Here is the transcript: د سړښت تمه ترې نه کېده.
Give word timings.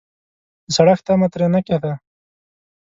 د 0.65 0.67
سړښت 0.75 1.03
تمه 1.07 1.27
ترې 1.33 1.47
نه 1.55 1.59
کېده. 1.67 1.93